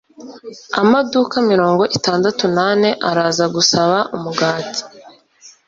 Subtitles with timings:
[0.81, 4.81] Amaduka mirongo itandatu nane araza gusaba umugati.